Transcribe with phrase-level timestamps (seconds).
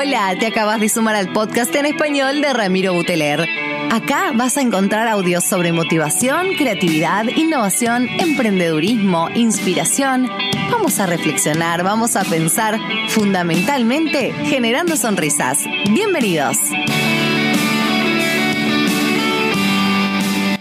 [0.00, 3.44] Hola, te acabas de sumar al podcast en español de Ramiro Buteler.
[3.90, 10.28] Acá vas a encontrar audios sobre motivación, creatividad, innovación, emprendedurismo, inspiración.
[10.70, 15.64] Vamos a reflexionar, vamos a pensar, fundamentalmente generando sonrisas.
[15.90, 16.58] Bienvenidos.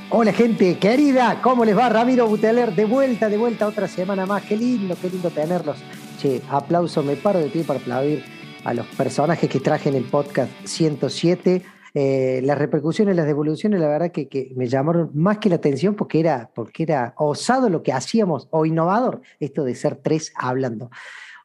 [0.09, 1.89] Hola gente querida, ¿cómo les va?
[1.89, 4.41] Ramiro Buteler, de vuelta, de vuelta otra semana más.
[4.41, 5.77] Qué lindo, qué lindo tenerlos.
[6.19, 8.36] Che, aplauso, me paro de pie para aplaudir
[8.67, 11.63] a los personajes que traje en el podcast 107.
[11.93, 16.19] Eh, las repercusiones, las devoluciones, la verdad que, me llamaron más que la atención porque
[16.19, 20.91] era, porque era osado lo que hacíamos o innovador, esto de ser tres hablando.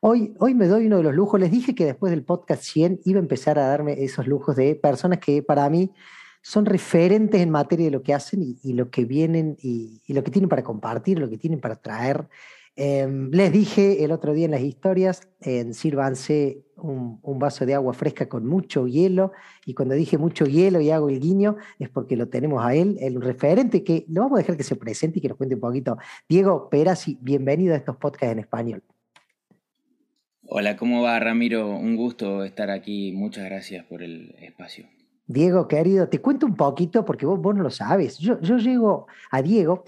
[0.01, 1.39] Hoy, hoy me doy uno de los lujos.
[1.39, 4.75] Les dije que después del podcast 100 iba a empezar a darme esos lujos de
[4.75, 5.93] personas que para mí
[6.43, 10.33] son referentes en materia de lo que hacen y, lo que vienen y, lo que
[10.33, 12.29] tienen para compartir, lo que tienen para traer.
[12.75, 17.75] Em, les dije el otro día en las historias, en sírvanse un, un, vaso de
[17.75, 19.33] agua fresca con mucho hielo,
[19.67, 22.97] y cuando dije mucho hielo y hago el guiño, es porque lo tenemos a él,
[23.01, 25.61] el referente, que lo vamos a dejar que se presente y que nos cuente un
[25.61, 25.99] poquito.
[26.29, 28.83] Diego Perazzi, bienvenido a estos podcasts en español.
[30.47, 31.69] Hola, ¿cómo va Ramiro?
[31.77, 34.87] Un gusto estar aquí, muchas gracias por el espacio.
[35.27, 38.19] Diego, querido, te cuento un poquito porque vos, vos no lo sabes.
[38.19, 39.85] Yo, yo llego a Diego,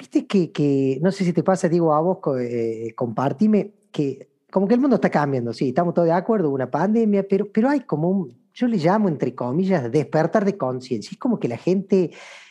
[0.00, 4.66] viste que, que, no sé si te pasa, Diego, a vos, eh, compartime, que como
[4.66, 7.80] que el mundo está cambiando, sí, estamos todos de acuerdo, una pandemia, pero, pero hay
[7.80, 11.10] como un, yo le llamo, entre comillas, despertar de conciencia.
[11.12, 12.10] Es como que la gente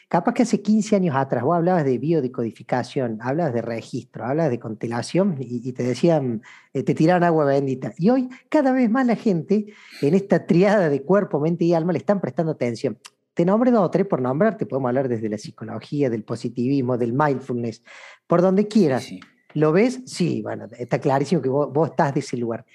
[0.09, 4.59] Capaz que hace 15 años atrás vos hablabas de biodecodificación, hablabas de registro, hablabas de
[4.59, 6.41] constelación y, te decían,
[6.73, 7.93] eh, te tiraron agua bendita.
[7.95, 9.67] Y hoy cada vez más la gente
[10.01, 12.97] en esta triada de cuerpo, mente y alma le están prestando atención.
[13.39, 17.13] Te nombre dos o tres por nombrarte, podemos hablar desde la psicología, del positivismo, del
[17.13, 17.81] mindfulness,
[18.27, 19.09] por donde quieras.
[19.53, 20.01] ¿Lo ves?
[20.07, 22.65] Sí, bueno, está clarísimo que vos, vos estás de ese lugar.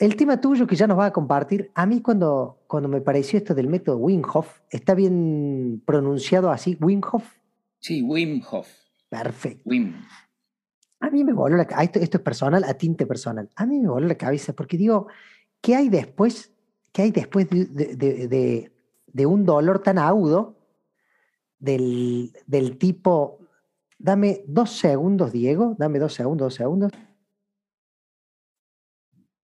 [0.00, 3.36] El tema tuyo que ya nos va a compartir, a mí cuando, cuando me pareció
[3.36, 7.34] esto del método Wim Hof, ¿está bien pronunciado así, Wim Hof?
[7.78, 8.66] Sí, Wim Hof.
[9.10, 9.68] Perfecto.
[9.68, 9.92] Wim.
[11.00, 13.50] A mí me voló la cabeza, esto, es personal, a tinte personal.
[13.54, 15.08] A mí me voló la cabeza porque digo,
[15.60, 16.54] ¿qué hay después?
[16.90, 17.66] ¿Qué hay después de,
[17.96, 18.73] de,
[19.22, 20.56] un dolor tan agudo
[21.58, 23.38] del, del tipo,
[23.98, 26.92] dame dos segundos, Diego, dame dos segundos, dos segundos.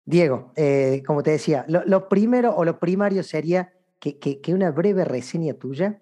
[0.05, 5.05] Diego, eh, como te decía, lo, primero o lo primario sería que, que, una breve
[5.05, 6.01] reseña tuya,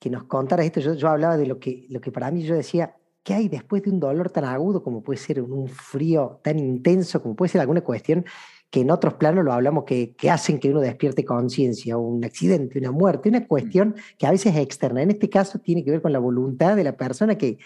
[0.00, 0.80] que nos contaras esto.
[0.80, 3.82] Yo, yo hablaba de lo que, lo que para mí yo decía, ¿qué hay después
[3.84, 7.60] de un dolor tan agudo como puede ser un frío tan intenso, como puede ser
[7.60, 8.24] alguna cuestión
[8.70, 12.78] que en otros planos lo hablamos que, que hacen que uno despierte conciencia, un accidente,
[12.78, 15.02] una muerte, una cuestión que a veces es externa.
[15.02, 17.58] En este caso tiene que ver con la voluntad de la persona que,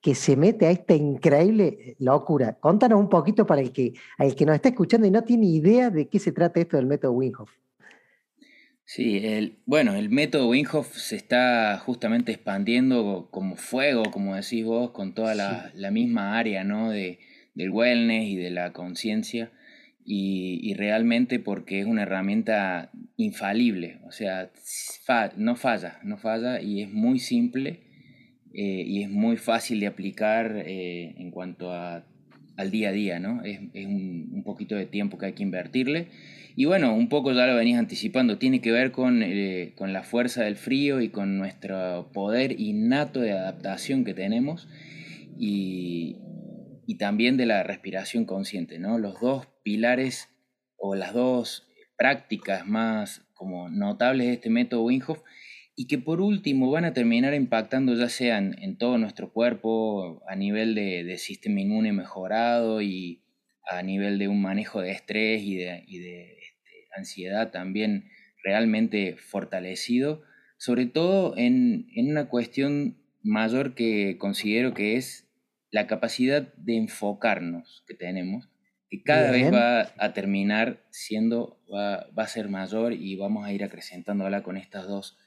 [0.00, 2.58] que se mete a esta increíble eh, locura.
[2.60, 5.90] Contanos un poquito para el que, el que nos está escuchando y no tiene idea
[5.90, 7.50] de qué se trata esto del método Winghoff.
[8.84, 14.92] Sí, el, bueno, el método Winghoff se está justamente expandiendo como fuego, como decís vos,
[14.92, 16.90] con toda la, misma área ¿no?
[16.90, 17.18] de,
[17.54, 19.52] del wellness y de la conciencia.
[20.10, 24.50] Y, realmente porque es una herramienta infalible, o sea,
[25.36, 27.80] no falla, no falla y es muy simple
[28.54, 32.06] eh, y es muy fácil de aplicar eh, en cuanto a,
[32.56, 33.42] al día a día, ¿no?
[33.44, 36.08] Es, es un, un, poquito de tiempo que hay que invertirle.
[36.56, 40.02] Y bueno, un poco ya lo venís anticipando, tiene que ver con, eh, con la
[40.02, 44.68] fuerza del frío y con nuestro poder innato de adaptación que tenemos
[45.38, 46.16] y,
[46.84, 48.98] y también de la respiración consciente, ¿no?
[48.98, 50.30] Los dos pilares
[50.78, 51.68] o las dos
[51.98, 55.02] prácticas más como notables de este método Wim
[55.76, 60.36] y que por último van a terminar impactando ya sea en, todo nuestro cuerpo a
[60.36, 63.22] nivel de, sistema inmune mejorado y
[63.70, 68.08] a nivel de un manejo de estrés y de, este, ansiedad también
[68.42, 70.22] realmente fortalecido,
[70.56, 75.28] sobre todo en, una cuestión mayor que considero que es
[75.70, 78.48] la capacidad de enfocarnos que tenemos,
[78.88, 83.52] que cada vez va a terminar siendo, va, va, a ser mayor y vamos a
[83.52, 85.18] ir acrecentándola con estas dos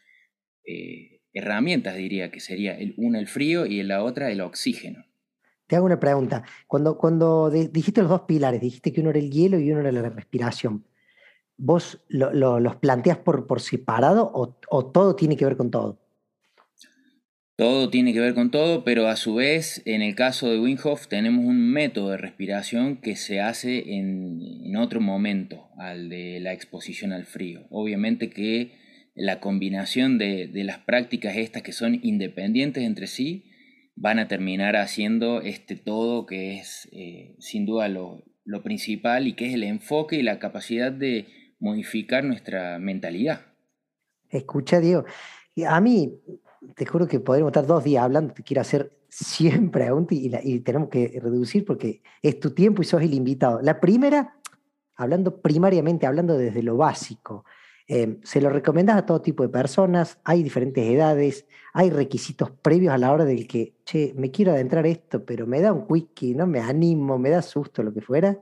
[0.65, 5.05] eh, herramientas, diría que sería el, una el frío y la otra el oxígeno.
[5.67, 6.43] Te hago una pregunta.
[6.67, 9.91] Cuando, cuando dijiste los dos pilares, dijiste que uno era el hielo y uno era
[9.91, 10.85] la respiración,
[11.55, 16.00] ¿vos los planteas por, por separado o, todo tiene que ver con todo?
[17.61, 20.79] Todo tiene que ver con todo, pero a su vez, en el caso de Wim
[21.07, 27.13] tenemos un método de respiración que se hace en, otro momento al de la exposición
[27.13, 27.67] al frío.
[27.69, 28.71] Obviamente que
[29.13, 33.45] la combinación de, las prácticas estas que son independientes entre sí
[33.95, 38.23] van a terminar haciendo este todo que es eh, sin duda lo,
[38.63, 41.27] principal y que es el enfoque y la capacidad de
[41.59, 43.53] modificar nuestra mentalidad.
[44.31, 45.05] Escucha, Diego,
[45.67, 46.11] a mí,
[46.75, 50.89] te juro que podríamos estar dos días hablando, te quiero hacer 100 preguntas y, tenemos
[50.89, 53.61] que reducir porque es tu tiempo y sos el invitado.
[53.61, 54.37] La primera,
[54.95, 57.45] hablando primariamente, hablando desde lo básico,
[57.87, 62.93] eh, se lo recomiendas a todo tipo de personas, hay diferentes edades, hay requisitos previos
[62.93, 66.35] a la hora del que, che, me quiero adentrar esto, pero me da un wiki,
[66.35, 68.39] no me animo, me da susto, lo que fuera.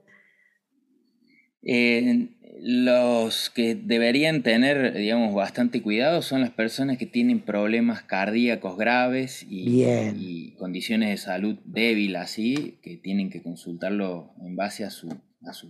[1.61, 2.29] Eh,
[2.61, 9.45] los que deberían tener, digamos, bastante cuidado son las personas que tienen problemas cardíacos graves
[9.49, 15.09] y, y condiciones de salud débil así, que tienen que consultarlo en base a su,
[15.45, 15.69] a su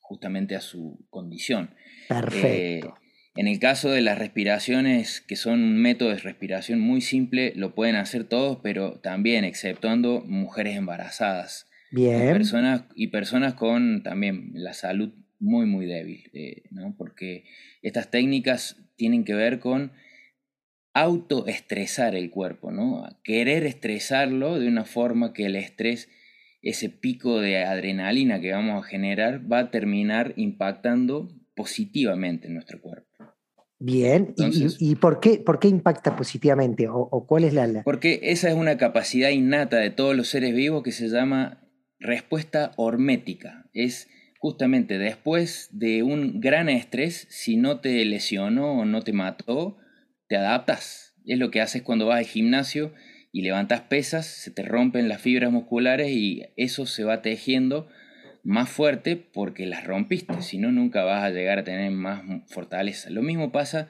[0.00, 1.70] justamente a su condición.
[2.08, 2.46] Perfecto.
[2.46, 3.02] Eh,
[3.34, 7.74] en el caso de las respiraciones, que son un método de respiración muy simple, lo
[7.74, 11.66] pueden hacer todos, pero también exceptuando mujeres embarazadas.
[11.92, 12.30] Bien.
[12.30, 16.94] Y personas, y personas con también la salud muy, muy débil, eh, ¿no?
[16.96, 17.44] Porque
[17.82, 19.92] estas técnicas tienen que ver con
[20.94, 23.06] autoestresar el cuerpo, ¿no?
[23.22, 26.08] Querer estresarlo de una forma que el estrés
[26.62, 32.80] ese pico de adrenalina que vamos a generar va a terminar impactando positivamente en nuestro
[32.80, 33.08] cuerpo.
[33.80, 34.32] Bien,
[34.78, 36.86] ¿Y, por, qué, por qué impacta positivamente?
[36.88, 40.84] ¿O, cuál es la, Porque esa es una capacidad innata de todos los seres vivos
[40.84, 41.62] que se llama
[42.02, 43.66] respuesta hormética.
[43.72, 44.08] Es
[44.38, 49.78] justamente después de un gran estrés, si no te lesionó o no te mató,
[50.28, 51.14] te adaptas.
[51.24, 52.92] Es lo que haces cuando vas al gimnasio
[53.32, 57.88] y levantas pesas, se te rompen las fibras musculares y eso se va tejiendo
[58.42, 63.08] más fuerte porque las rompiste, si no nunca vas a llegar a tener más fortaleza.
[63.10, 63.88] Lo mismo pasa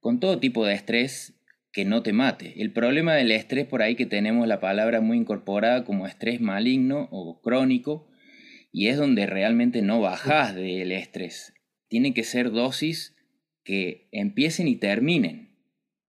[0.00, 1.34] con todo tipo de estrés
[1.72, 2.60] que no te mate.
[2.60, 7.08] El problema del estrés por ahí que tenemos la palabra muy incorporada como estrés maligno
[7.10, 8.08] o crónico
[8.70, 11.54] y es donde realmente no bajas del estrés.
[11.88, 13.16] Tiene que ser dosis
[13.64, 15.56] que empiecen y terminen.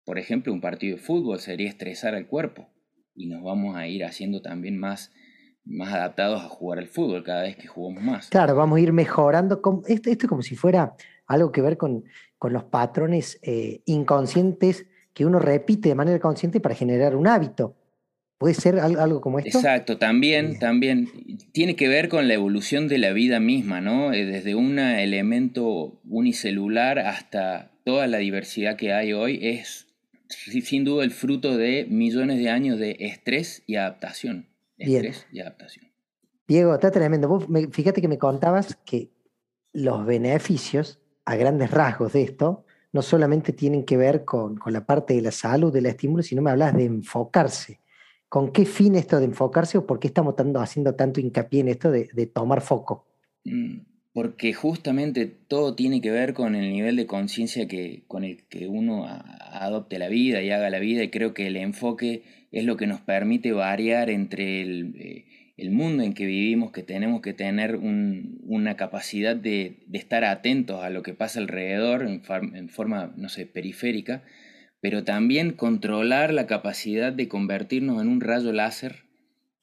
[0.05, 2.69] Por ejemplo, un partido de fútbol sería estresar al cuerpo
[3.15, 5.13] y nos vamos a ir haciendo también más,
[5.65, 8.29] más adaptados a jugar al fútbol cada vez que jugamos más.
[8.29, 9.61] Claro, vamos a ir mejorando.
[9.87, 10.95] Esto, esto es como si fuera
[11.27, 12.05] algo que ver con,
[12.39, 14.87] con los patrones eh, inconscientes
[15.17, 17.75] que uno repite de manera consciente para generar un hábito.
[18.37, 19.57] ¿Puede ser algo como esto?
[19.57, 21.09] Exacto, también, también
[21.53, 24.13] tiene que ver con la evolución de la vida misma, ¿no?
[24.13, 29.87] Eh, desde un elemento unicelular hasta toda la diversidad que hay hoy es
[30.29, 34.51] sin duda el fruto de millones de años de estrés y adaptación.
[34.77, 35.87] Estrés y adaptación.
[36.47, 37.41] Diego, está tremendo.
[37.71, 39.13] fíjate que me contabas que
[39.73, 42.66] los beneficios, a grandes rasgos de esto,
[42.97, 46.51] no solamente tienen que ver con, la parte de la salud, del estímulo, sino me
[46.51, 47.79] hablas de enfocarse.
[48.27, 51.91] ¿Con qué fin esto de enfocarse o por qué estamos haciendo tanto hincapié en esto
[51.91, 53.07] de, tomar foco?
[53.45, 53.81] Mm,
[54.15, 58.67] porque justamente todo tiene que ver con el nivel de conciencia que, con el que
[58.67, 62.79] uno adopte la vida y haga la vida y creo que el enfoque es lo
[62.79, 65.27] que nos permite variar entre el, eh,
[65.71, 71.03] mundo en que vivimos, que tenemos que tener una capacidad de, estar atentos a lo
[71.03, 74.23] que pasa alrededor en, forma, no sé, periférica,
[74.81, 79.05] pero también controlar la capacidad de convertirnos en un rayo láser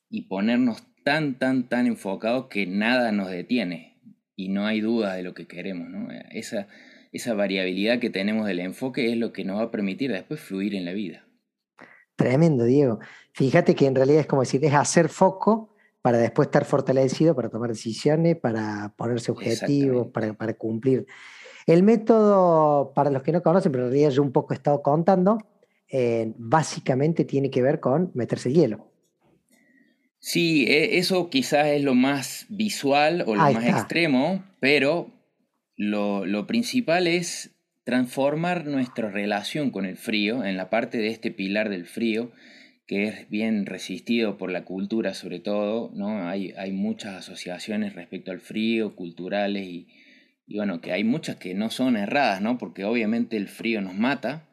[0.10, 4.02] y ponernos tan, tan, tan enfocados que nada nos detiene
[4.36, 5.90] y no hay duda de lo que queremos.
[5.90, 6.10] ¿no?
[6.32, 6.68] Esa,
[7.12, 10.74] esa variabilidad que tenemos del enfoque es lo que nos va a permitir después fluir
[10.74, 11.28] en la vida.
[12.16, 13.00] Tremendo, Diego.
[13.34, 15.73] Fíjate que en realidad es como decir, es hacer foco
[16.04, 21.08] para después estar fortalecido, para tomar decisiones, para ponerse objetivos, para, para, cumplir.
[21.66, 24.84] El método, para los que no conocen, pero en realidad yo un poco he estado
[24.84, 25.38] contando,
[25.90, 28.92] eh, básicamente tiene que ver con meterse hielo.
[30.20, 35.10] Sí, e, eso quizás es lo más visual o lo más extremo, pero
[35.78, 37.52] lo, principal es
[37.86, 42.32] transformar nuestra relación con el frío en la parte de este pilar del frío,
[42.86, 46.28] que es bien resistido por la cultura sobre todo, ¿no?
[46.28, 49.88] Hay, hay muchas asociaciones respecto al frío, culturales, y,
[50.48, 52.58] y, bueno, que hay muchas que no son erradas, ¿no?
[52.58, 54.50] Porque obviamente el frío nos mata,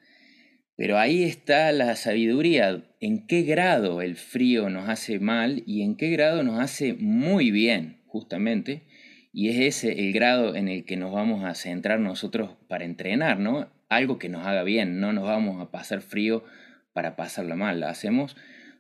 [0.77, 5.97] pero ahí está la sabiduría, en qué grado el frío nos hace mal y en
[5.97, 8.85] qué grado nos hace muy bien, justamente.
[9.33, 13.39] Y es ese el grado en el que nos vamos a centrar nosotros para entrenar,
[13.39, 13.69] ¿no?
[13.89, 16.45] Algo que nos haga bien, no nos vamos a pasar frío
[16.93, 18.37] para pasarlo mal, lo hacemos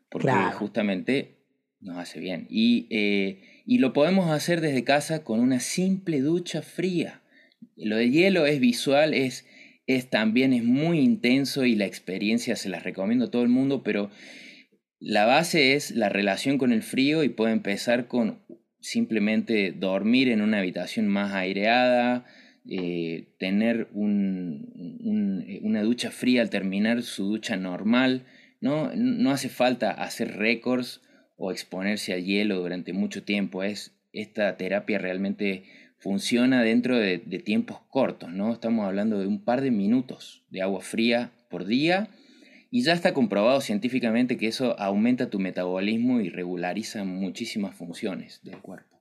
[0.08, 1.36] porque justamente
[1.80, 2.46] nos hace bien.
[2.50, 7.22] Y, eh, y lo podemos hacer desde casa con una simple ducha fría.
[7.76, 9.46] Lo del hielo es visual, es
[9.96, 13.82] es también es muy intenso y la experiencia se las recomiendo a todo el mundo,
[13.82, 14.10] pero
[15.00, 18.38] la base es la relación con el frío y puede empezar con
[18.80, 22.24] simplemente dormir en una habitación más aireada,
[22.68, 28.24] eh, tener una ducha fría al terminar su ducha normal.
[28.60, 28.90] ¿no?
[28.94, 31.00] no hace falta hacer récords
[31.36, 33.62] o exponerse al hielo durante mucho tiempo.
[33.62, 35.64] Es, esta terapia realmente
[35.98, 38.52] funciona dentro de, tiempos cortos, ¿no?
[38.52, 42.08] Estamos hablando de un par de minutos de agua fría por día
[42.70, 48.58] y ya está comprobado científicamente que eso aumenta tu metabolismo y regulariza muchísimas funciones del
[48.58, 48.99] cuerpo.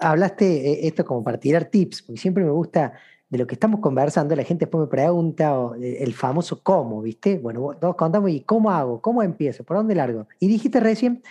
[0.00, 2.94] Hablaste eh, esto como para tirar tips, porque siempre me gusta
[3.28, 7.38] de lo que estamos conversando, la gente después me pregunta eh, el famoso cómo, ¿viste?
[7.38, 9.00] Bueno, todos contamos, ¿y cómo hago?
[9.00, 9.64] ¿Cómo empiezo?
[9.64, 10.28] ¿Por dónde largo?
[10.38, 11.22] Y dijiste recién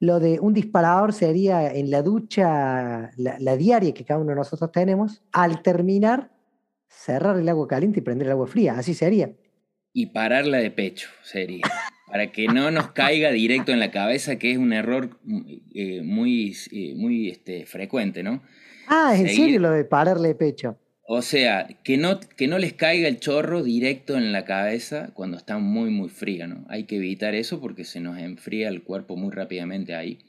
[0.00, 4.70] lo de un disparador sería en la ducha, la, diaria que cada uno de nosotros
[4.72, 6.30] tenemos, al terminar,
[6.88, 8.76] cerrar el agua caliente y prender el agua fría.
[8.76, 9.32] Así sería.
[9.92, 11.62] Y pararla de pecho sería.
[12.14, 15.18] para que no nos caiga directo en la cabeza, que es un error
[15.74, 18.40] eh, muy, eh, muy este, frecuente, ¿no?
[18.86, 20.78] Ah, ¿en serio lo de pararle pecho?
[21.08, 25.36] O sea, que no, que no les caiga el chorro directo en la cabeza cuando
[25.36, 26.64] está muy, muy fría, ¿no?
[26.68, 30.20] Hay que evitar eso porque se nos enfría el cuerpo muy rápidamente ahí.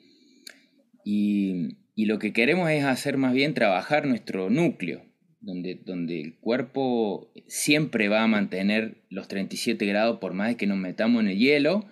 [1.03, 5.05] Y, lo que queremos es hacer más bien trabajar nuestro núcleo,
[5.45, 10.77] donde, donde el cuerpo siempre va a mantener los 37 grados por más que nos
[10.77, 11.85] metamos en el hielo.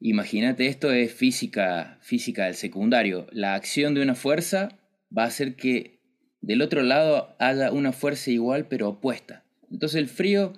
[0.00, 3.26] Imagínate, esto es física, física del secundario.
[3.32, 4.78] La acción de una fuerza
[5.16, 6.00] va a hacer que
[6.40, 9.44] del otro lado haya una fuerza igual pero opuesta.
[9.70, 10.54] Entonces el frío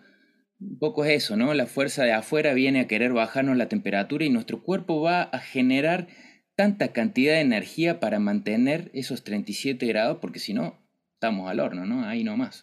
[0.60, 1.54] un poco es eso, ¿no?
[1.54, 5.38] La fuerza de afuera viene a querer bajarnos la temperatura y nuestro cuerpo va a
[5.38, 6.08] generar
[6.56, 10.87] tanta cantidad de energía para mantener esos 37 grados, porque si no,
[11.18, 12.06] estamos al horno, ¿no?
[12.06, 12.62] Ahí nomás.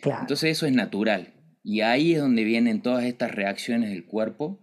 [0.00, 0.20] Claro.
[0.20, 1.34] Entonces eso es natural.
[1.64, 4.60] Y ahí es donde vienen todas estas reacciones del cuerpo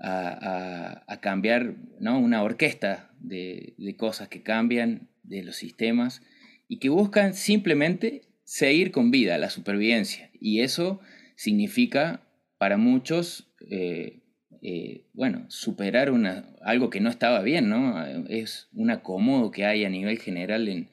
[0.00, 2.18] a, cambiar, ¿no?
[2.18, 6.22] Una orquesta de, de cosas que cambian, de los sistemas
[6.68, 10.30] y que buscan simplemente seguir con vida, la supervivencia.
[10.40, 11.00] Y eso
[11.36, 12.22] significa
[12.56, 14.22] para muchos, eh,
[14.62, 18.04] eh, bueno, superar una, algo que no estaba bien, ¿no?
[18.28, 20.88] Es un acomodo que hay a nivel general en,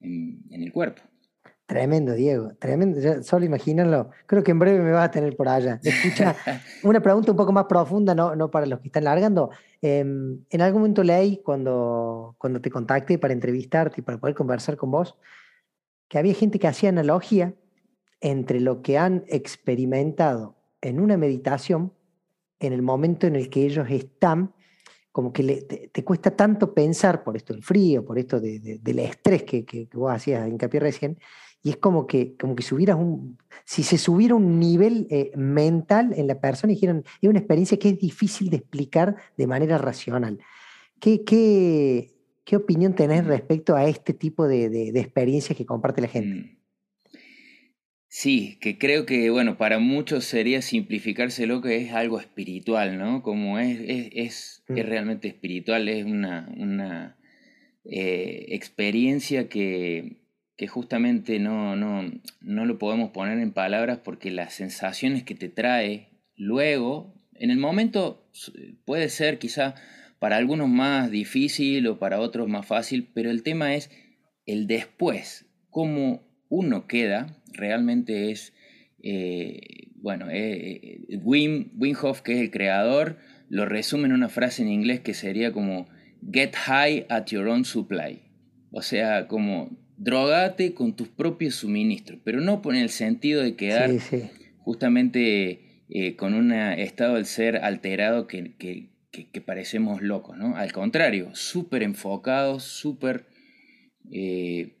[0.00, 1.02] el cuerpo.
[1.66, 3.24] Tremendo, Diego, tremendo.
[3.24, 4.10] solo imagínalo.
[4.26, 5.80] Creo que en breve me vas a tener por allá.
[5.82, 6.36] Escucha,
[6.84, 9.50] una pregunta un poco más profunda, no, no para los que están largando.
[9.82, 14.76] Em, en algún momento leí cuando, cuando te contacté para entrevistarte y para poder conversar
[14.76, 15.18] con vos,
[16.08, 17.54] que había gente que hacía analogía
[18.20, 21.92] entre lo que han experimentado en una meditación,
[22.60, 24.54] en el momento en el que ellos están,
[25.16, 29.64] como que te, cuesta tanto pensar por esto del frío, por esto del estrés que,
[29.64, 31.18] que, que vos hacías hincapié recién,
[31.62, 36.12] y es como que, como que subieras un, si se subiera un nivel eh, mental
[36.14, 39.78] en la persona y dijeran, es una experiencia que es difícil de explicar de manera
[39.78, 40.38] racional.
[41.00, 46.08] ¿Qué, qué, qué opinión tenés respecto a este tipo de, de, experiencias que comparte la
[46.08, 46.55] gente?
[48.08, 53.22] Sí, que creo que, bueno, para muchos sería simplificarse lo que es algo espiritual, ¿no?
[53.22, 54.74] Como es, es, es, mm.
[54.74, 57.18] realmente espiritual, es una, una
[57.84, 60.22] eh, experiencia que,
[60.56, 62.10] que justamente no, no,
[62.40, 67.58] no lo podemos poner en palabras porque las sensaciones que te trae luego, en el
[67.58, 68.30] momento
[68.84, 69.74] puede ser quizá
[70.18, 73.90] para algunos más difícil o para otros más fácil, pero el tema es
[74.46, 78.54] el después, cómo uno queda, realmente es,
[79.02, 84.28] eh, bueno, eh, eh, Wim, Wim Hof, que es el creador, lo resume en una
[84.28, 85.88] frase en inglés que sería como,
[86.32, 88.22] get high at your own supply.
[88.70, 93.90] O sea, como drogate con tus propios suministros, pero no por el sentido de quedar
[94.58, 98.90] justamente eh, con un estado del ser alterado que, que,
[99.40, 100.56] parecemos locos, ¿no?
[100.56, 103.26] Al contrario, súper enfocados, súper
[104.12, 104.75] eh,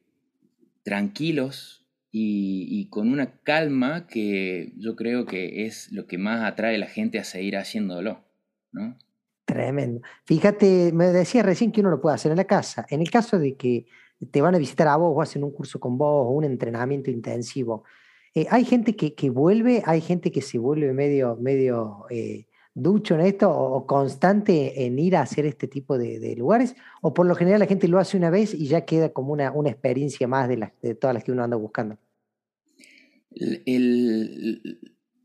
[0.86, 6.78] tranquilos y, con una calma que yo creo que es lo que más atrae a
[6.78, 8.24] la gente a seguir haciéndolo,
[8.70, 8.96] ¿no?
[9.44, 10.00] Tremendo.
[10.24, 12.86] Fíjate, me decía recién que uno lo puede hacer en la casa.
[12.88, 13.86] En el caso de que
[14.30, 17.10] te van a visitar a vos o hacen un curso con vos o un entrenamiento
[17.10, 17.82] intensivo.
[18.32, 23.14] Eh, hay gente que, que, vuelve, hay gente que se vuelve medio, medio eh, ducho
[23.14, 27.34] en esto o, constante en ir a hacer este tipo de, lugares, o por lo
[27.34, 30.48] general la gente lo hace una vez y ya queda como una, una experiencia más
[30.48, 31.96] de, las, de todas las que uno anda buscando.
[33.30, 33.62] El,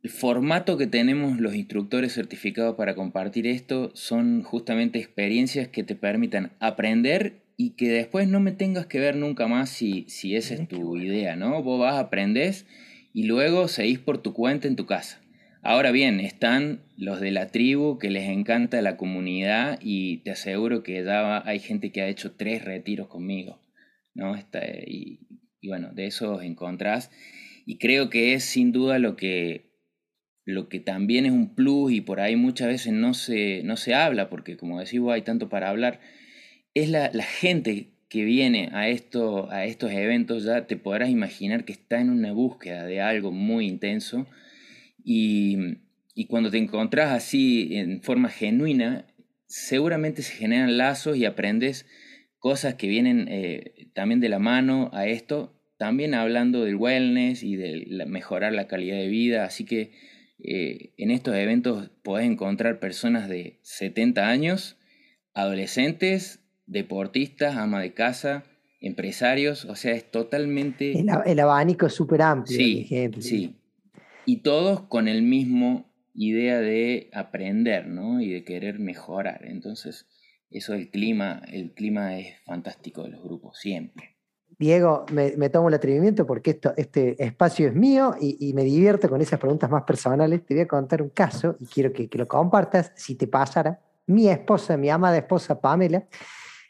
[0.01, 5.95] el formato que tenemos los instructores certificados para compartir esto son justamente experiencias que te
[5.95, 10.55] permitan aprender y que después no me tengas que ver nunca más si, si esa
[10.55, 11.61] es tu idea, ¿no?
[11.61, 12.65] Vos vas, aprendés
[13.13, 15.20] y luego seguís por tu cuenta en tu casa.
[15.63, 20.81] Ahora bien, están los de la tribu que les encanta la comunidad y te aseguro
[20.81, 23.61] que ya hay gente que ha hecho tres retiros conmigo,
[24.15, 24.35] ¿no?
[24.87, 25.19] y,
[25.61, 27.11] y, bueno, de esos encontrás.
[27.67, 29.71] y creo que es sin duda lo que,
[30.45, 33.93] lo que también es un plus y por ahí muchas veces no se, no se
[33.93, 35.99] habla, porque como decís hay tanto para hablar,
[36.73, 41.65] es la, la gente que viene a, esto, a estos eventos, ya te podrás imaginar
[41.65, 44.25] que está en una búsqueda de algo muy intenso
[45.03, 45.57] y,
[46.13, 49.07] y cuando te encontrás así en forma genuina,
[49.47, 51.85] seguramente se generan lazos y aprendes
[52.39, 57.55] cosas que vienen eh, también de la mano a esto, también hablando del wellness y
[57.55, 59.91] de mejorar la calidad de vida, así que
[60.43, 64.77] eh, en estos eventos podés encontrar personas de 70 años,
[65.33, 68.43] adolescentes, deportistas, ama de casa,
[68.79, 70.93] empresarios, o sea, es totalmente...
[70.97, 72.57] El, abanico es súper amplio.
[72.57, 72.87] Sí,
[73.19, 73.55] sí.
[74.31, 78.21] Y todos con el mismo idea de aprender, ¿no?
[78.21, 79.41] Y de querer mejorar.
[79.43, 80.07] Entonces,
[80.49, 84.15] eso el clima, el clima es fantástico de los grupos, siempre.
[84.57, 89.19] Diego, me, tomo el atrevimiento porque esto, este espacio es mío y, me divierto con
[89.19, 90.45] esas preguntas más personales.
[90.45, 92.93] Te voy a contar un caso y quiero que, que lo compartas.
[92.95, 96.07] Si te pasara, mi esposa, mi amada esposa Pamela,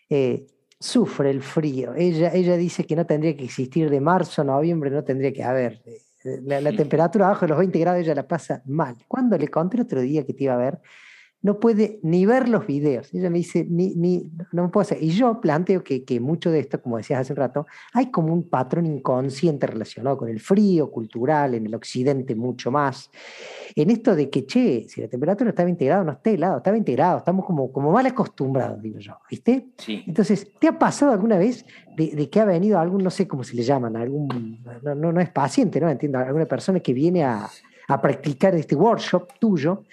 [0.09, 0.47] eh,
[0.79, 1.93] sufre el frío.
[1.95, 5.83] Ella, ella dice que no tendría que existir de marzo noviembre, no tendría que haber.
[6.23, 8.95] Eh, la, la temperatura abajo de los 20 grados ella la pasa mal.
[9.07, 10.79] Cuando le conté el otro día que te iba a ver,
[11.43, 13.11] no puede ni ver los videos.
[13.13, 15.01] Ella me dice, ni, ni, no me puedo hacer.
[15.01, 18.31] Y yo planteo que, que, mucho de esto, como decías hace un rato, hay como
[18.31, 23.09] un patrón inconsciente relacionado con el frío cultural, en el occidente mucho más.
[23.75, 26.71] En esto de que, che, si la temperatura está 20 grados, no está helado, está
[26.71, 29.69] 20 grados, estamos como, como mal acostumbrados, digo yo, ¿viste?
[29.77, 30.03] Sí.
[30.05, 31.65] Entonces, ¿te ha pasado alguna vez
[31.97, 35.11] de, de, que ha venido algún, no sé cómo se le llaman, algún, no, no,
[35.11, 35.89] no es paciente, ¿no?
[35.89, 37.49] Entiendo, alguna persona que viene a,
[37.87, 39.83] a practicar este workshop tuyo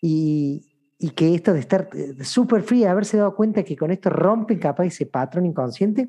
[0.00, 0.66] y,
[0.98, 4.58] y que esto de estar eh, súper fría, haberse dado cuenta que con esto rompen
[4.58, 6.08] capaz ese patrón inconsciente?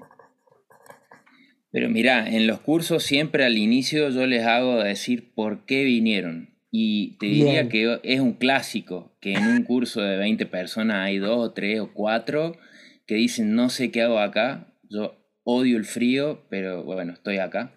[1.72, 6.50] Pero mira, en los cursos siempre al inicio yo les hago decir por qué vinieron.
[6.72, 11.18] Y te diría que es un clásico que en un curso de 20 personas hay
[11.18, 12.57] dos o tres o cuatro
[13.07, 17.74] que dicen no sé qué hago acá, yo odio el frío, pero bueno, estoy acá.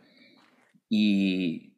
[0.91, 1.72] Y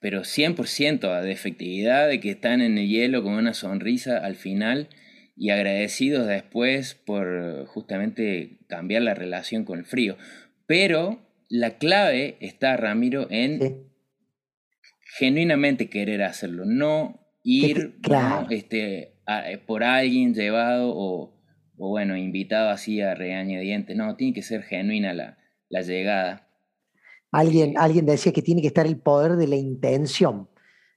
[0.00, 4.88] pero 100% de efectividad, de que están en el hielo con una sonrisa al final
[5.36, 10.16] y agradecidos después por justamente cambiar la relación con el frío.
[10.66, 13.86] Pero la clave está, Ramiro, en
[15.18, 17.98] genuinamente querer hacerlo, no ir
[18.50, 19.14] este,
[19.66, 21.40] por alguien llevado o,
[21.76, 23.96] bueno, invitado así a regañadientes.
[23.96, 25.38] No, tiene que ser genuina la,
[25.68, 26.45] la llegada.
[27.36, 30.48] Alguien, alguien decía que tiene que estar el poder de la intención.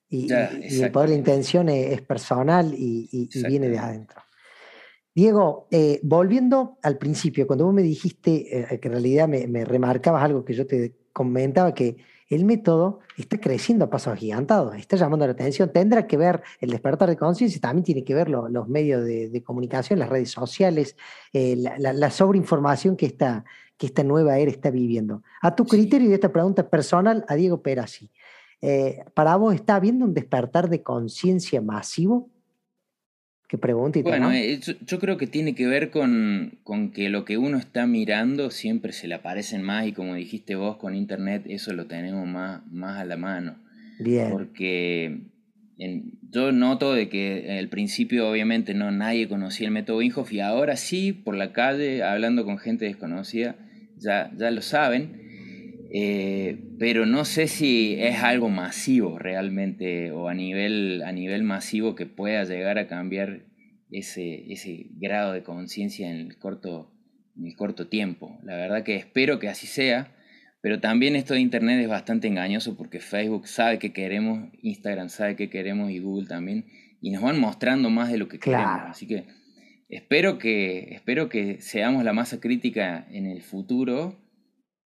[0.07, 4.21] Y, el poder de la intención es, personal y, viene de adentro.
[5.13, 10.23] Diego, eh, volviendo al principio, cuando vos me dijiste eh, que en realidad me, remarcabas
[10.23, 11.97] algo que yo te comentaba, que
[12.29, 16.69] el método está creciendo a pasos agigantados, está llamando la atención, tendrá que ver el
[16.69, 20.95] despertar de conciencia, también tiene que ver los medios de, comunicación, las redes sociales,
[21.33, 23.43] eh, la, la, sobreinformación que está,
[23.79, 25.23] que esta nueva era está viviendo.
[25.41, 28.11] A tu criterio y esta pregunta personal a Diego Perazzi,
[28.61, 32.29] eh, ¿para vos está habiendo un despertar de conciencia masivo?
[33.47, 33.99] ¿Qué pregunta?
[34.01, 37.87] Bueno, eh, yo, creo que tiene que ver con, con, que lo que uno está
[37.87, 42.27] mirando siempre se le aparecen más y como dijiste vos con internet, eso lo tenemos
[42.27, 43.55] más, más a la mano.
[43.97, 44.29] Bien.
[44.29, 45.21] Porque
[46.29, 50.75] yo noto de que al principio obviamente no nadie conocía el método Inhoff y ahora
[50.75, 53.55] sí, por la calle, hablando con gente desconocida,
[53.99, 60.33] ya, ya lo saben, eh, pero no sé si es algo masivo realmente o a
[60.33, 63.41] nivel, a nivel masivo que pueda llegar a cambiar
[63.91, 66.91] ese, ese grado de conciencia en, el corto,
[67.37, 68.39] en el corto tiempo.
[68.43, 70.15] La verdad que espero que así sea,
[70.61, 75.35] pero también esto de Internet es bastante engañoso porque Facebook sabe que queremos, Instagram sabe
[75.35, 76.65] que queremos y Google también,
[77.01, 78.81] y nos van mostrando más de lo que queremos.
[78.85, 79.25] Así que
[79.89, 84.13] Espero que, espero que seamos la masa crítica en el futuro,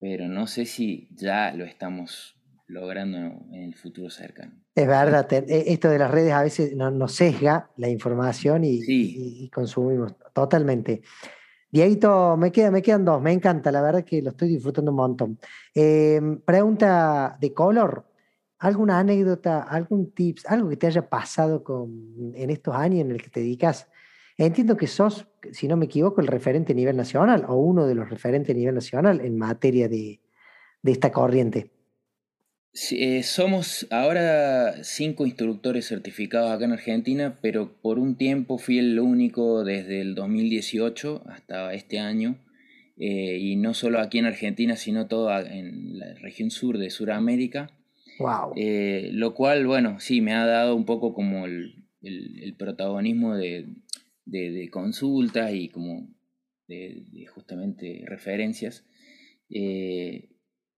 [0.01, 4.53] pero no sé si ya lo estamos logrando en el futuro cercano.
[4.75, 10.15] Es verdad, e, esto de las redes a veces nos sesga la información y, consumimos
[10.33, 11.03] totalmente.
[11.71, 14.97] Dieguito, me, queda, me quedan dos, me encanta, la verdad que lo estoy disfrutando un
[14.97, 15.39] montón.
[15.75, 18.07] Em, pregunta de color,
[18.61, 23.23] ¿alguna anécdota, algún tips, algo que te haya pasado con, en estos años en el
[23.23, 23.89] que te dedicas
[24.39, 27.95] Entiendo que sos, si no me equivoco, el referente a nivel nacional o uno de
[27.95, 30.21] los referentes a nivel nacional en materia de,
[30.85, 31.71] esta corriente.
[32.93, 39.01] Eh, somos ahora cinco instructores certificados acá en Argentina, pero por un tiempo fui el
[39.01, 42.37] único desde el 2018 hasta este año,
[42.99, 47.71] eh, y no solo aquí en Argentina, sino toda en la región sur de Sudamérica.
[48.19, 48.53] Wow.
[48.57, 51.85] Eh, lo cual, bueno, sí, me ha dado un poco como el,
[52.59, 53.67] protagonismo de,
[54.27, 56.15] de, consultas y como
[57.33, 58.85] justamente referencias.
[59.49, 60.31] Eh,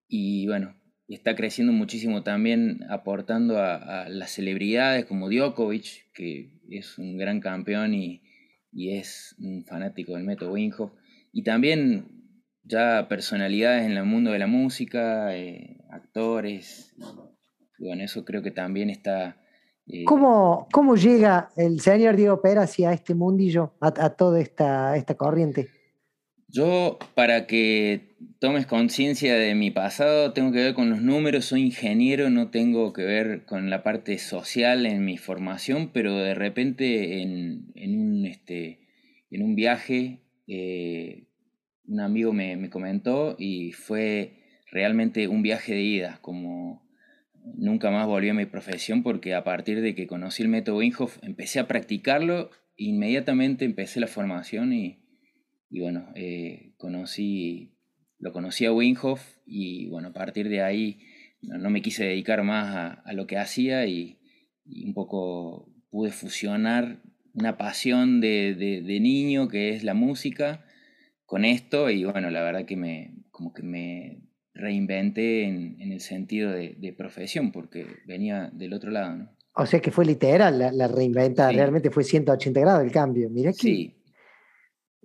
[0.07, 0.77] y bueno,
[1.09, 7.95] está creciendo muchísimo también aportando a, las celebridades como Djokovic, que es un gran campeón
[7.95, 8.23] y,
[8.73, 10.93] y es un fanático del método Winghoff.
[11.33, 12.19] Y también
[12.63, 16.95] ya personalidades en el mundo de la música, eh, actores.
[17.79, 19.43] bueno, eso creo que también está...
[20.05, 25.15] ¿Cómo, ¿Cómo, llega el señor Diego Pérez hacia este mundillo, a, a toda esta, esta
[25.15, 25.69] corriente?
[26.49, 31.63] Yo, para que tomes conciencia de mi pasado, tengo que ver con los números, soy
[31.63, 37.23] ingeniero, no tengo que ver con la parte social en mi formación, pero de repente
[37.23, 38.81] en, en un, este,
[39.31, 41.29] en un viaje eh,
[41.87, 44.39] un amigo me, me, comentó y fue
[44.71, 46.88] realmente un viaje de ida, como
[47.55, 51.19] nunca más volví a mi profesión porque a partir de que conocí el método Winghoff
[51.23, 54.99] empecé a practicarlo, inmediatamente empecé la formación y
[55.71, 57.75] y bueno, eh, conocí,
[58.19, 61.01] lo conocí a Winghoff y bueno, a partir de ahí
[61.43, 64.19] no, me quise dedicar más a, lo que hacía y,
[64.85, 67.01] un poco pude fusionar
[67.33, 70.67] una pasión de, de, niño que es la música
[71.25, 74.21] con esto y bueno, la verdad que me, como que me
[74.59, 79.31] reinventé en, en el sentido de, de, profesión porque venía del otro lado, ¿no?
[79.55, 83.29] O sea que fue literal la, la reinventa, realmente fue 180 grados el cambio.
[83.29, 83.99] Mira que sí,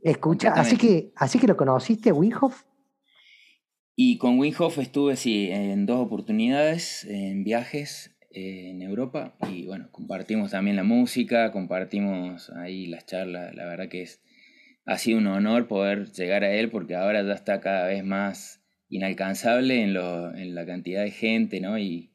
[0.04, 2.64] Escucha, así que, así que lo conociste, Winghoff.
[3.96, 9.36] Y con Winghoff estuve, sí, en dos oportunidades, en viajes eh, en Europa.
[9.50, 13.56] Y bueno, compartimos también la música, compartimos ahí las charlas.
[13.56, 14.22] La verdad que es,
[14.86, 18.63] ha sido un honor poder llegar a él porque ahora ya está cada vez más
[18.96, 19.94] inalcanzable en,
[20.56, 21.62] la cantidad de gente.
[21.80, 22.12] Y,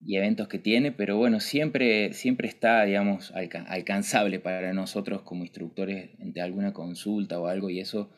[0.00, 6.10] y eventos que tiene, pero bueno, siempre, siempre está, digamos, alcanzable para nosotros como instructores
[6.20, 8.10] ante alguna consulta o algo, y eso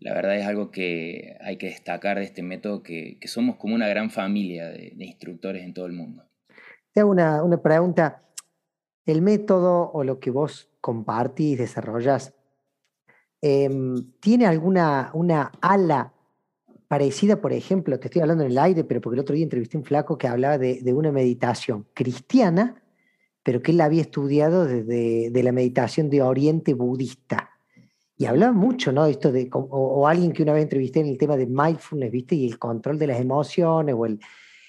[0.00, 3.74] la verdad es algo que hay que destacar de este método, que, que somos como
[3.74, 6.24] una gran familia de, instructores en todo el mundo.
[6.92, 8.22] Te hago una, una, pregunta.
[9.04, 12.34] ¿El método o lo que vos compartís, desarrollas,
[13.42, 16.13] em, tiene alguna una ala
[16.88, 19.76] parecida, por ejemplo, te estoy hablando en el aire, pero porque el otro día entrevisté
[19.76, 22.82] a un flaco que hablaba de, una meditación cristiana,
[23.42, 27.50] pero que él había estudiado desde de la meditación de Oriente budista.
[28.16, 29.06] Y hablaba mucho, ¿no?
[29.06, 32.36] Esto de, o, alguien que una vez entrevisté en el tema de mindfulness, ¿viste?
[32.36, 34.20] Y el control de las emociones, o el,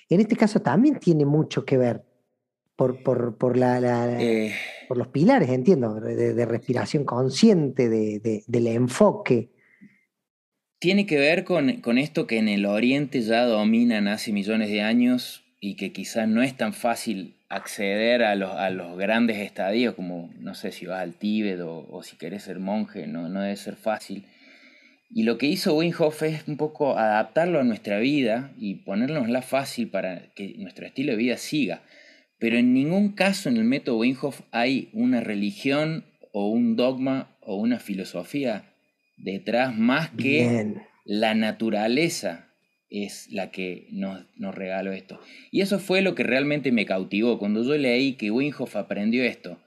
[0.10, 2.04] en este caso también tiene mucho que ver
[2.76, 4.54] por, por, por, la, eh.
[4.88, 9.55] por los pilares, entiendo, de, respiración consciente, de, del enfoque
[10.86, 14.84] tiene que ver con, con, esto que en el Oriente ya dominan hace millones de
[14.84, 19.96] años y que quizás no es tan fácil acceder a los, a los grandes estadios,
[19.96, 23.56] como no sé si vas al Tíbet o, si querés ser monje, no, no debe
[23.56, 24.28] ser fácil.
[25.10, 29.90] Y lo que hizo Winghoff es un poco adaptarlo a nuestra vida y ponernosla fácil
[29.90, 31.82] para que nuestro estilo de vida siga.
[32.38, 37.56] Pero en ningún caso en el método Winghoff hay una religión o un dogma o
[37.56, 38.75] una filosofía
[39.18, 40.76] detrás más que
[41.06, 42.54] la naturaleza
[42.90, 45.20] es la que nos, nos, regaló esto.
[45.52, 47.40] Y eso fue lo que realmente me cautivó.
[47.40, 49.60] Cuando yo leí que Winghoff aprendió esto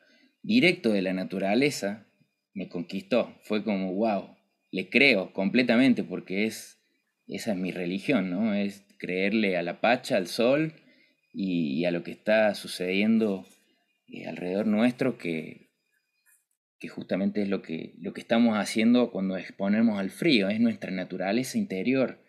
[0.43, 2.07] directo de la naturaleza,
[2.55, 3.37] me conquistó.
[3.43, 4.37] Fue como, wow,
[4.71, 6.81] le creo completamente porque es,
[7.27, 8.55] esa es mi religión, ¿no?
[8.55, 10.75] Es creerle a la pacha, al sol
[11.33, 13.47] y, a lo que está sucediendo
[14.09, 15.68] eh, alrededor nuestro que,
[16.79, 20.91] que justamente es lo que, lo que estamos haciendo cuando exponemos al frío, es nuestra
[20.91, 22.23] naturaleza interior.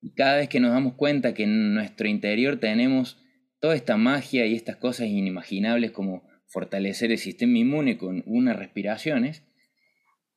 [0.00, 3.22] Y cada vez que nos damos cuenta que en nuestro interior tenemos
[3.60, 9.44] toda esta magia y estas cosas inimaginables como fortalecer el sistema inmune con unas respiraciones,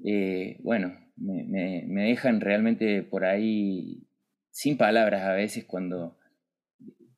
[0.03, 4.07] eh, bueno, me, dejan realmente por ahí
[4.51, 6.17] sin palabras a veces cuando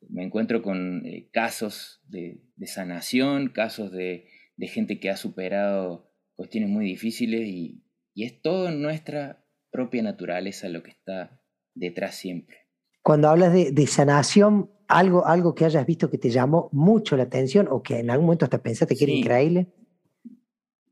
[0.09, 6.06] me encuentro con eh, casos de, sanación, casos de, de gente que ha superado
[6.37, 7.83] cuestiones muy difíciles y,
[8.15, 11.39] es todo nuestra propia naturaleza lo que está
[11.75, 12.57] detrás siempre.
[13.03, 17.67] Cuando hablas de, sanación, algo, algo que hayas visto que te llamó mucho la atención
[17.69, 19.67] o que en algún momento hasta pensaste que era increíble.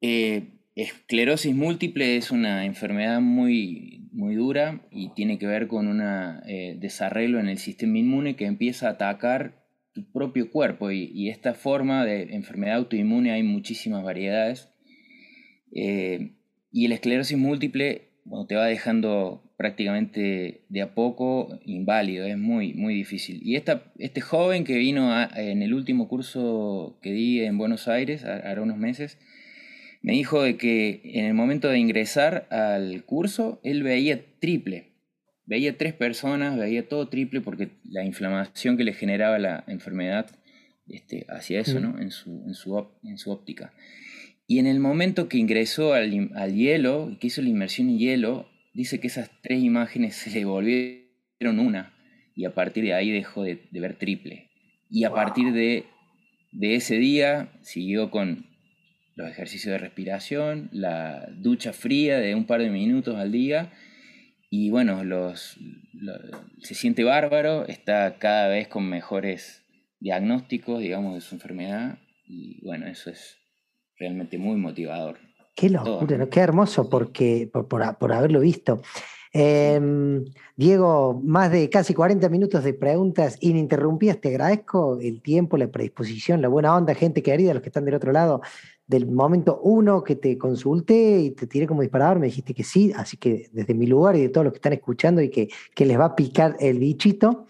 [0.02, 6.04] Eh, esclerosis múltiple es una enfermedad muy, muy dura y tiene que ver con un
[6.46, 11.30] eh, desarreglo en el sistema inmune que empieza a atacar tu propio cuerpo y, y
[11.30, 14.70] esta forma de enfermedad autoinmune hay muchísimas variedades
[15.76, 16.32] eh,
[16.72, 18.10] y el esclerosis múltiple
[18.48, 23.40] te va dejando prácticamente de a poco inválido, es muy, muy difícil.
[23.44, 28.26] Y esta, este joven que vino en el último curso que di en Buenos Aires,
[28.26, 29.18] hace unos meses,
[30.02, 34.92] me dijo de que en el momento de ingresar al curso, él veía triple.
[35.46, 40.28] Veía tres personas, veía todo triple porque la inflamación que le generaba la enfermedad
[40.88, 42.00] este, hacía eso, ¿no?
[42.00, 43.72] En su, en su, en su óptica.
[44.48, 47.98] Y en el momento que ingresó al, al hielo y que hizo la inmersión en
[47.98, 51.94] hielo, dice que esas tres imágenes se le volvieron una.
[52.36, 54.50] Y a partir de ahí dejó de, ver triple.
[54.90, 55.86] Y a partir de,
[56.52, 58.46] de, ese día siguió con
[59.16, 63.72] los ejercicios de respiración, la ducha fría de un par de minutos al día.
[64.52, 65.58] Y bueno, los,
[66.62, 69.64] se siente bárbaro, está cada vez con mejores
[70.02, 72.00] diagnósticos, digamos, de su enfermedad.
[72.28, 73.38] Y bueno, eso es
[73.98, 75.18] realmente muy motivador.
[75.56, 78.82] Qué locura, qué hermoso porque, por, haberlo visto.
[79.32, 80.24] Em,
[80.56, 84.20] Diego, más de casi 40 minutos de preguntas ininterrumpidas.
[84.20, 87.96] Te agradezco el tiempo, la predisposición, la buena onda, gente querida, los que están del
[87.96, 88.42] otro lado.
[88.88, 92.94] Del momento uno que te consulté y te tiré como disparador, me dijiste que sí,
[92.96, 96.00] así que desde mi lugar y de todos los que están escuchando y que, les
[96.00, 97.48] va a picar el bichito,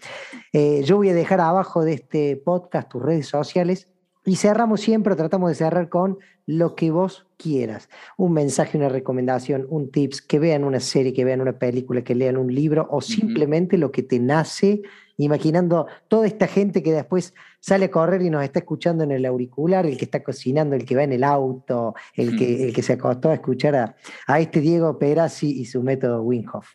[0.52, 3.88] eh, yo voy a dejar abajo de este podcast tus redes sociales
[4.26, 7.88] y cerramos siempre, tratamos de cerrar con lo que vos quieras.
[8.16, 12.16] Un mensaje, una recomendación, un tips, que vean una serie, que vean una película, que
[12.16, 14.82] lean un libro o simplemente lo que te nace,
[15.16, 19.24] imaginando toda esta gente que después sale a correr y nos está escuchando en el
[19.24, 22.82] auricular, el que está cocinando, el que va en el auto, el, que, el que
[22.82, 26.74] se acostó a escuchar a, a este Diego Perazzi y su método Winhoff.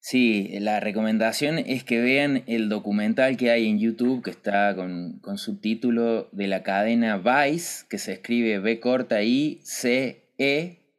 [0.00, 5.20] Sí, la recomendación es que vean el documental que hay en YouTube que está con,
[5.36, 10.94] subtítulo de la cadena Vice, que se escribe B corta I C E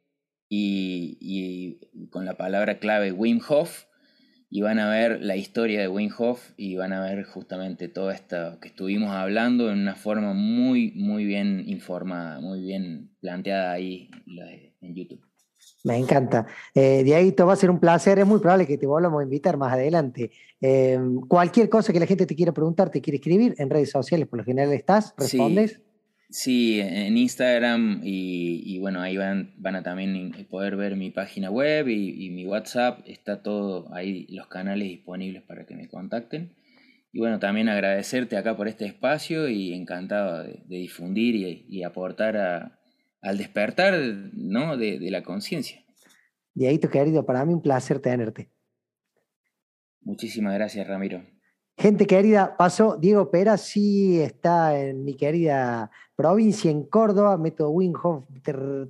[0.50, 1.80] y,
[2.12, 3.86] con la palabra clave Wim Hof.
[4.52, 8.10] Y van a ver la historia de Wim Hof y van a ver justamente todo
[8.10, 14.10] esto que estuvimos hablando en una forma muy, muy bien informada, muy bien planteada ahí
[14.82, 15.29] en YouTube.
[15.84, 16.46] Me encanta.
[16.76, 18.20] Eh, Dieguito, va a ser un placer.
[18.20, 20.32] Es muy probable que te volvamos a invitar más adelante.
[20.60, 24.28] Em, cualquier cosa que la gente te quiera preguntar, te quiere escribir en redes sociales,
[24.28, 25.82] por lo general estás, respondes.
[26.32, 31.88] Sí, en Instagram y, bueno, ahí van, van a también poder ver mi página web
[31.88, 33.00] y, mi WhatsApp.
[33.08, 36.54] Está todo ahí, los canales disponibles para que me contacten.
[37.12, 42.79] Y bueno, también agradecerte acá por este espacio y encantado de, difundir y aportar a,
[43.22, 43.94] al despertar
[44.34, 44.78] ¿no?
[44.78, 45.84] de, de la conciencia.
[46.54, 48.52] Dieguito querido, para mí un placer tenerte.
[50.02, 51.24] Muchísimas gracias, Ramiro.
[51.78, 58.26] Gente querida, pasó Diego Pera, sí está en mi querida provincia, en Córdoba, método Winghoff,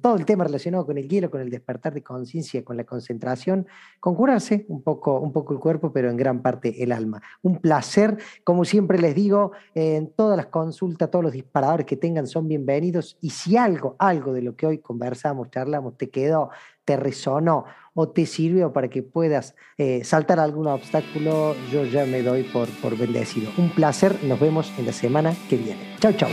[0.02, 3.68] todo el tema relacionado con el hielo, con el despertar de conciencia, con la concentración,
[4.00, 7.22] con curarse un poco, un poco el cuerpo, pero en gran parte el alma.
[7.44, 12.26] Un placer, como siempre les digo, en todas las consultas, todos los disparadores que tengan
[12.26, 13.16] son bienvenidos.
[13.22, 16.50] Y si algo, algo de lo que hoy conversamos, charlamos, te quedó,
[16.84, 22.24] te resonó o te sirvió para que puedas eh, saltar algún obstáculo, yo ya me
[22.24, 23.52] doy por, por bendecido.
[23.60, 25.96] Un placer, nos vemos en la semana que viene.
[26.00, 26.30] Chau, chau.